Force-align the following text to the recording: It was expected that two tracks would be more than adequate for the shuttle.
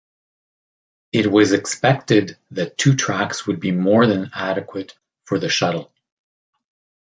It 1.11 1.31
was 1.31 1.51
expected 1.51 2.35
that 2.49 2.75
two 2.75 2.95
tracks 2.95 3.45
would 3.45 3.59
be 3.59 3.69
more 3.71 4.07
than 4.07 4.31
adequate 4.33 4.97
for 5.25 5.37
the 5.37 5.47
shuttle. 5.47 5.93